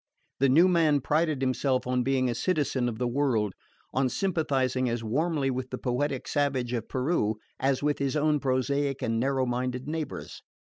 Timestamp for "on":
1.85-2.01, 3.93-4.09